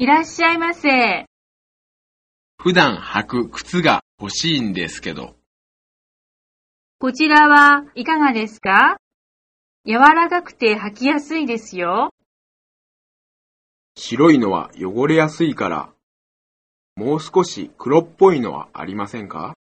[0.00, 1.26] いらっしゃいませ。
[2.62, 5.34] 普段履く靴が欲しいんですけど。
[7.00, 8.98] こちらはいかがですか？
[9.84, 12.10] 柔らかくて履きやすいですよ。
[13.96, 15.90] 白いのは汚れやすいから、
[16.94, 19.54] もう少し黒っぽいのはありませんか？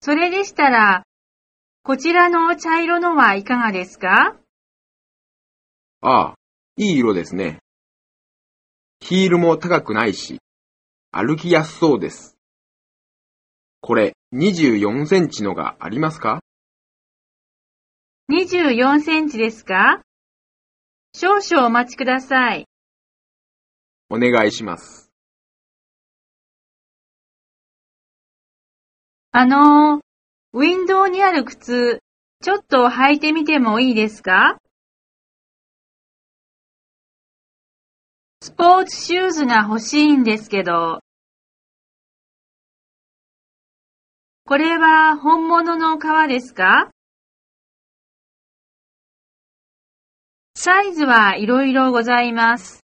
[0.00, 1.02] それでしたら、
[1.82, 4.36] こちらの茶色のはいかがですか？
[6.02, 6.34] ああ、
[6.76, 7.58] いい色ですね。
[9.00, 10.38] ヒールも高くないし、
[11.10, 12.36] 歩きやすそうです。
[13.80, 16.40] これ24センチのがありますか
[18.30, 20.02] ?24 センチですか？
[21.14, 22.66] 少々お待ちください。
[24.10, 25.10] お願いします。
[29.32, 30.00] あの
[30.52, 32.00] ウィンドウにある靴、
[32.42, 34.58] ちょっと履いてみてもいいですか？
[38.42, 41.00] スポーツシューズが欲しいんですけど。
[44.46, 46.90] これは本物の革ですか？
[50.56, 52.80] サイズはいろいろございます。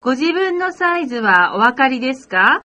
[0.00, 2.62] ご自分のサイズはお分かりですか？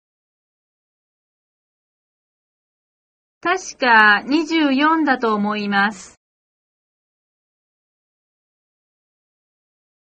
[3.40, 6.19] 確か24だと思います。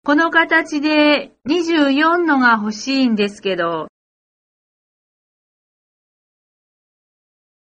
[0.10, 3.90] この形で24のが欲しいんですけど、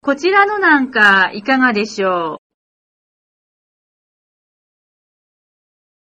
[0.01, 2.37] こちらのなんかいかがでしょう？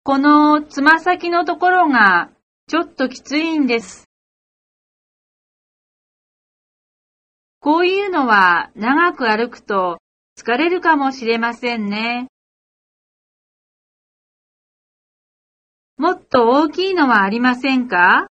[0.03, 2.29] このつま先のところが
[2.67, 4.07] ちょっときついんです。
[7.59, 9.97] こういうのは長く歩くと
[10.37, 12.27] 疲れるかもしれませんね。
[15.99, 18.29] もっと大きいのはありませんか？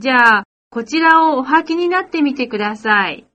[0.00, 3.28] じゃあ、こちらをお履きになってみてください。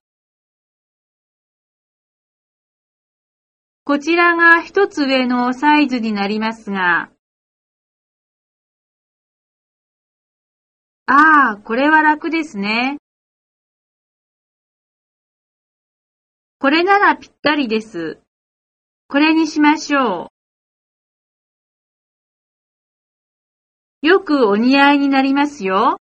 [3.86, 7.10] こちらが一つ上のサイズになりますが、
[11.06, 12.98] ああ、これは楽ですね。
[16.60, 18.20] これならぴったりです。
[19.08, 20.35] これにしましょう。
[24.06, 25.98] よくお似合いになりますよ。